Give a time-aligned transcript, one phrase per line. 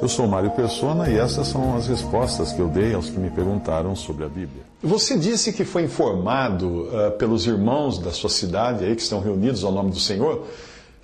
[0.00, 3.30] Eu sou Mário Persona e essas são as respostas que eu dei aos que me
[3.30, 4.62] perguntaram sobre a Bíblia.
[4.82, 9.64] Você disse que foi informado uh, pelos irmãos da sua cidade aí que estão reunidos
[9.64, 10.46] ao nome do Senhor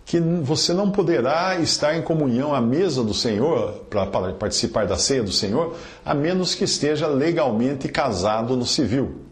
[0.06, 5.22] que você não poderá estar em comunhão à mesa do Senhor para participar da ceia
[5.22, 9.22] do Senhor a menos que esteja legalmente casado no civil.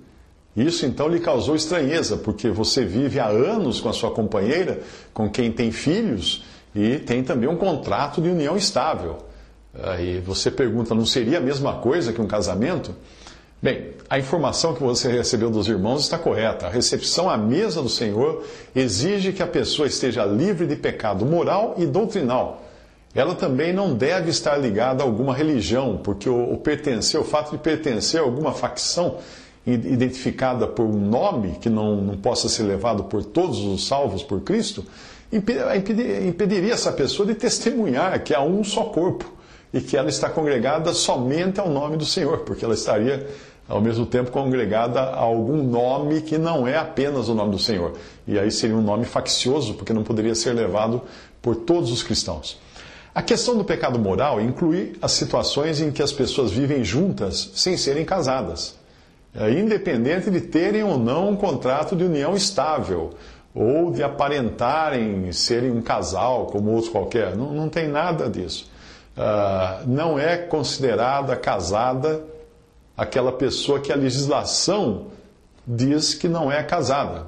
[0.57, 4.83] Isso então lhe causou estranheza, porque você vive há anos com a sua companheira,
[5.13, 6.45] com quem tem filhos
[6.75, 9.19] e tem também um contrato de união estável.
[9.83, 12.95] Aí você pergunta, não seria a mesma coisa que um casamento?
[13.63, 16.67] Bem, a informação que você recebeu dos irmãos está correta.
[16.67, 21.77] A recepção à mesa do Senhor exige que a pessoa esteja livre de pecado moral
[21.79, 22.65] e doutrinal.
[23.15, 27.53] Ela também não deve estar ligada a alguma religião, porque o, o pertencer, o fato
[27.53, 29.19] de pertencer a alguma facção
[29.65, 34.41] identificada por um nome que não, não possa ser levado por todos os salvos por
[34.41, 34.85] Cristo,
[35.33, 39.33] impediria essa pessoa de testemunhar que há um só corpo
[39.73, 43.27] e que ela está congregada somente ao nome do Senhor, porque ela estaria
[43.69, 47.95] ao mesmo tempo congregada a algum nome que não é apenas o nome do Senhor.
[48.27, 51.01] E aí seria um nome faccioso, porque não poderia ser levado
[51.41, 52.61] por todos os cristãos.
[53.15, 57.77] A questão do pecado moral inclui as situações em que as pessoas vivem juntas sem
[57.77, 58.75] serem casadas,
[59.35, 63.11] é, independente de terem ou não um contrato de união estável,
[63.55, 67.37] ou de aparentarem serem um casal como outros qualquer.
[67.37, 68.71] Não, não tem nada disso.
[69.17, 72.25] Uh, não é considerada casada
[72.97, 75.09] aquela pessoa que a legislação
[75.67, 77.27] diz que não é casada.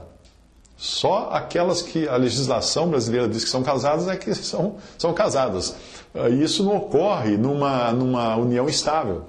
[0.77, 5.77] Só aquelas que a legislação brasileira diz que são casadas é que são, são casadas.
[6.15, 9.25] Uh, isso não ocorre numa, numa união estável,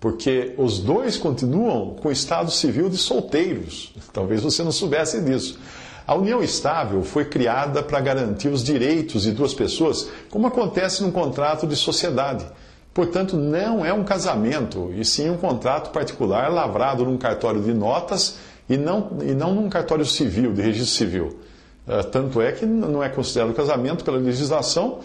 [0.00, 3.92] porque os dois continuam com estado civil de solteiros.
[4.12, 5.58] Talvez você não soubesse disso.
[6.06, 11.10] A união estável foi criada para garantir os direitos de duas pessoas, como acontece num
[11.10, 12.46] contrato de sociedade.
[12.94, 18.36] Portanto, não é um casamento, e sim um contrato particular lavrado num cartório de notas
[18.68, 21.36] e não, e não num cartório civil, de registro civil.
[21.86, 25.00] Uh, tanto é que não é considerado casamento pela legislação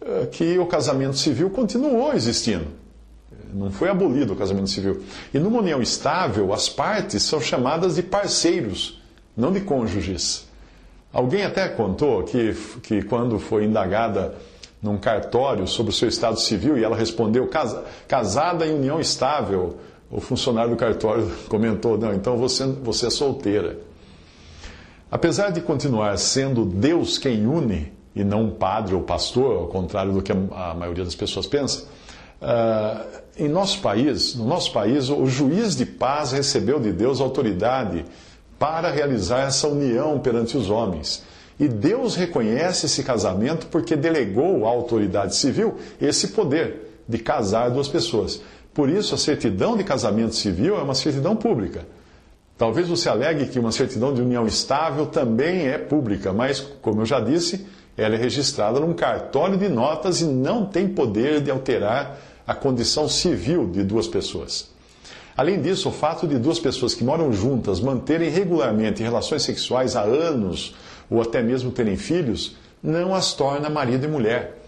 [0.00, 2.66] uh, que o casamento civil continuou existindo.
[3.52, 5.02] Não foi abolido o casamento civil.
[5.32, 9.00] E numa união estável, as partes são chamadas de parceiros,
[9.36, 10.46] não de cônjuges.
[11.12, 14.34] Alguém até contou que, que quando foi indagada
[14.82, 19.78] num cartório sobre o seu estado civil e ela respondeu casa, casada em união estável,
[20.10, 23.78] o funcionário do cartório comentou: não, então você, você é solteira.
[25.10, 30.22] Apesar de continuar sendo Deus quem une e não padre ou pastor, ao contrário do
[30.22, 31.86] que a maioria das pessoas pensa,
[32.40, 33.06] uh,
[33.38, 38.04] em nosso país, no nosso país, o juiz de paz recebeu de Deus autoridade
[38.58, 41.22] para realizar essa união perante os homens.
[41.58, 47.88] E Deus reconhece esse casamento porque delegou à autoridade civil esse poder de casar duas
[47.88, 48.40] pessoas.
[48.74, 51.86] Por isso, a certidão de casamento civil é uma certidão pública.
[52.58, 57.06] Talvez você alegue que uma certidão de união estável também é pública, mas, como eu
[57.06, 62.18] já disse, ela é registrada num cartório de notas e não tem poder de alterar
[62.46, 64.68] a condição civil de duas pessoas.
[65.36, 70.02] Além disso, o fato de duas pessoas que moram juntas manterem regularmente relações sexuais há
[70.02, 70.74] anos
[71.10, 74.58] ou até mesmo terem filhos não as torna marido e mulher.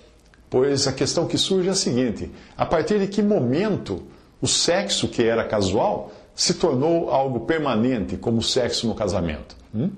[0.51, 4.03] Pois a questão que surge é a seguinte: a partir de que momento
[4.41, 9.57] o sexo que era casual se tornou algo permanente, como o sexo no casamento?
[9.75, 9.91] Hum?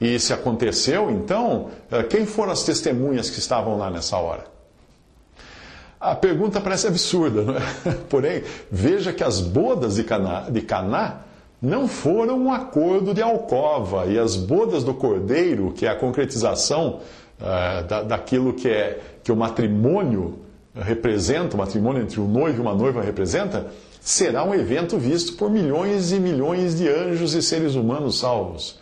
[0.00, 4.44] E se aconteceu, então, eh, quem foram as testemunhas que estavam lá nessa hora?
[6.00, 7.60] A pergunta parece absurda, não é?
[8.08, 11.22] Porém, veja que as bodas de Caná, de Caná
[11.60, 17.00] não foram um acordo de alcova, e as bodas do cordeiro, que é a concretização
[17.40, 20.38] uh, da, daquilo que, é, que o matrimônio
[20.72, 23.66] representa, o matrimônio entre um noivo e uma noiva representa,
[24.00, 28.78] será um evento visto por milhões e milhões de anjos e seres humanos salvos.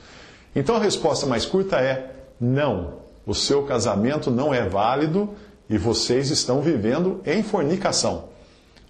[0.56, 2.94] Então a resposta mais curta é: não,
[3.26, 5.28] o seu casamento não é válido
[5.68, 8.24] e vocês estão vivendo em fornicação.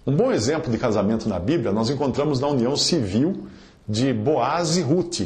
[0.05, 3.47] Um bom exemplo de casamento na Bíblia nós encontramos na união civil
[3.85, 5.21] de Boaz e Ruth,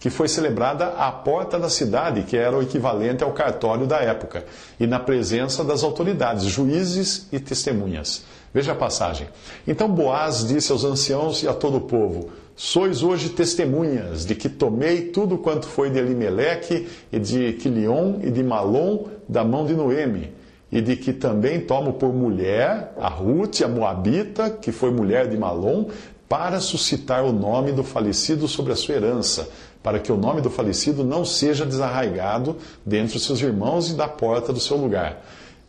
[0.00, 4.44] que foi celebrada à porta da cidade, que era o equivalente ao cartório da época,
[4.80, 8.24] e na presença das autoridades, juízes e testemunhas.
[8.52, 9.28] Veja a passagem.
[9.66, 14.48] Então Boaz disse aos anciãos e a todo o povo: Sois hoje testemunhas de que
[14.48, 19.74] tomei tudo quanto foi de Elimeleque e de Quilion e de Malom da mão de
[19.74, 20.32] Noemi
[20.72, 25.36] e de que também tomo por mulher a Ruth, a Moabita, que foi mulher de
[25.36, 25.90] Malom,
[26.26, 29.48] para suscitar o nome do falecido sobre a sua herança,
[29.82, 34.08] para que o nome do falecido não seja desarraigado dentre os seus irmãos e da
[34.08, 35.22] porta do seu lugar.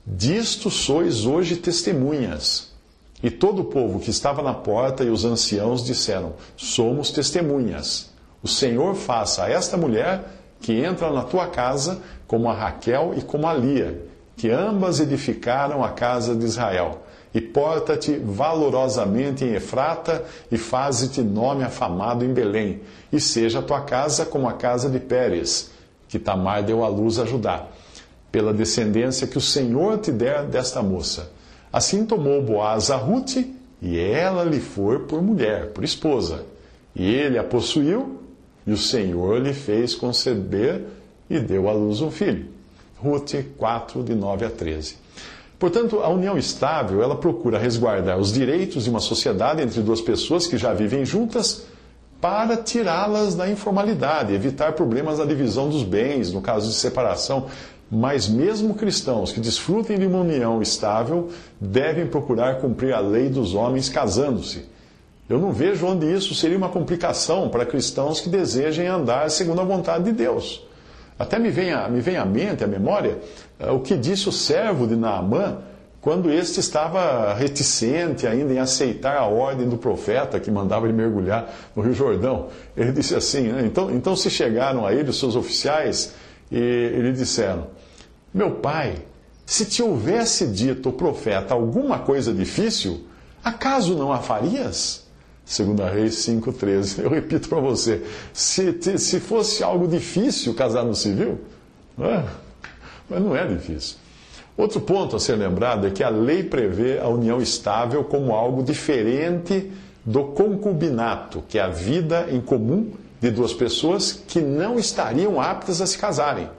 [0.06, 2.77] Disto sois hoje testemunhas.
[3.22, 8.12] E todo o povo que estava na porta e os anciãos disseram: Somos testemunhas.
[8.44, 10.24] O Senhor faça a esta mulher
[10.62, 14.06] que entra na tua casa como a Raquel e como a Lia,
[14.36, 17.04] que ambas edificaram a casa de Israel.
[17.34, 22.82] E porta-te valorosamente em Efrata e faze-te nome afamado em Belém.
[23.12, 25.72] E seja a tua casa como a casa de Pérez,
[26.08, 27.66] que Tamar deu à luz a Judá,
[28.32, 31.32] pela descendência que o Senhor te der desta moça.
[31.78, 33.38] Assim tomou Boaz a Ruth,
[33.80, 36.44] e ela lhe foi por mulher, por esposa.
[36.96, 38.18] E ele a possuiu,
[38.66, 40.82] e o Senhor lhe fez conceber
[41.30, 42.48] e deu à luz um filho.
[42.98, 44.96] Ruth 4, de 9 a 13.
[45.60, 50.48] Portanto, a união estável, ela procura resguardar os direitos de uma sociedade entre duas pessoas
[50.48, 51.68] que já vivem juntas
[52.20, 57.46] para tirá-las da informalidade, evitar problemas na divisão dos bens, no caso de separação.
[57.90, 61.30] Mas mesmo cristãos que desfrutem de uma união estável
[61.60, 64.66] devem procurar cumprir a lei dos homens casando-se.
[65.30, 69.66] Eu não vejo onde isso seria uma complicação para cristãos que desejem andar segundo a
[69.66, 70.66] vontade de Deus.
[71.20, 73.18] Até me vem, a, me vem à mente, à memória,
[73.60, 75.58] eh, o que disse o servo de Naamã
[76.00, 81.52] quando este estava reticente ainda em aceitar a ordem do profeta que mandava ele mergulhar
[81.76, 82.48] no Rio Jordão.
[82.78, 83.64] Ele disse assim: né?
[83.66, 86.14] então, então se chegaram a ele os seus oficiais
[86.52, 87.68] e, lhe disseram:
[88.34, 88.96] Meu pai,
[89.46, 93.06] se te houvesse dito o profeta alguma coisa difícil,
[93.44, 95.06] acaso não a farias?
[95.46, 97.00] Segunda Reis 5,13.
[97.06, 98.04] Eu repito para você,
[98.34, 101.40] se, se fosse algo difícil casar no civil,
[101.98, 102.26] não é?
[103.10, 103.98] mas não é difícil.
[104.58, 108.64] Outro ponto a ser lembrado é que a lei prevê a união estável como algo
[108.64, 109.72] diferente
[110.04, 115.82] do concubinato, que é a vida em comum de duas pessoas que não estariam aptas
[115.82, 116.50] a se casarem.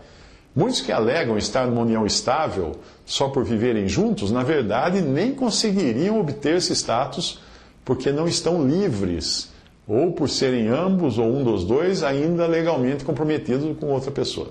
[0.55, 2.73] Muitos que alegam estar numa união estável
[3.07, 7.41] só por viverem juntos, na verdade, nem conseguiriam obter esse status
[7.85, 9.51] porque não estão livres,
[9.87, 14.51] ou por serem ambos ou um dos dois ainda legalmente comprometidos com outra pessoa.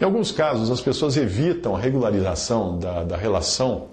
[0.00, 3.88] Em alguns casos, as pessoas evitam a regularização da, da relação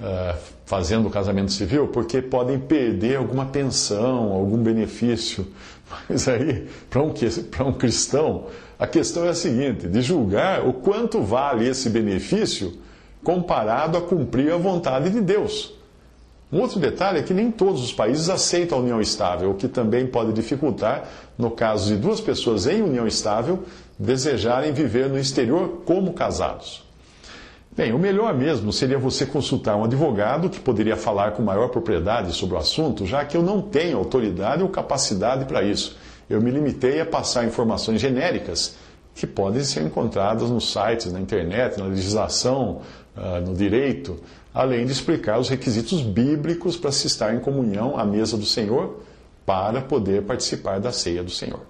[0.00, 5.46] uh, fazendo o casamento civil porque podem perder alguma pensão, algum benefício.
[6.08, 7.12] Mas aí, para um,
[7.66, 8.46] um cristão,
[8.78, 12.72] a questão é a seguinte: de julgar o quanto vale esse benefício
[13.22, 15.74] comparado a cumprir a vontade de Deus.
[16.52, 19.68] Um outro detalhe é que nem todos os países aceitam a união estável, o que
[19.68, 21.08] também pode dificultar,
[21.38, 23.62] no caso de duas pessoas em união estável,
[23.96, 26.89] desejarem viver no exterior como casados.
[27.76, 32.32] Bem, o melhor mesmo seria você consultar um advogado que poderia falar com maior propriedade
[32.32, 35.96] sobre o assunto, já que eu não tenho autoridade ou capacidade para isso.
[36.28, 38.76] Eu me limitei a passar informações genéricas
[39.14, 42.80] que podem ser encontradas nos sites, na internet, na legislação,
[43.16, 44.18] ah, no direito
[44.52, 49.00] além de explicar os requisitos bíblicos para se estar em comunhão à mesa do Senhor
[49.46, 51.69] para poder participar da ceia do Senhor.